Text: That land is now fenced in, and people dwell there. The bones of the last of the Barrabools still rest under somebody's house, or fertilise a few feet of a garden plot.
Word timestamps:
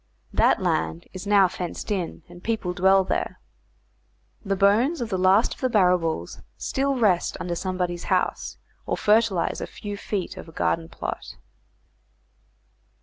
That 0.33 0.59
land 0.59 1.05
is 1.13 1.27
now 1.27 1.47
fenced 1.47 1.91
in, 1.91 2.23
and 2.27 2.43
people 2.43 2.73
dwell 2.73 3.03
there. 3.03 3.39
The 4.43 4.55
bones 4.55 4.99
of 4.99 5.09
the 5.09 5.17
last 5.19 5.53
of 5.53 5.61
the 5.61 5.69
Barrabools 5.69 6.41
still 6.57 6.95
rest 6.97 7.37
under 7.39 7.53
somebody's 7.53 8.05
house, 8.05 8.57
or 8.87 8.97
fertilise 8.97 9.61
a 9.61 9.67
few 9.67 9.95
feet 9.97 10.37
of 10.37 10.49
a 10.49 10.53
garden 10.53 10.89
plot. 10.89 11.35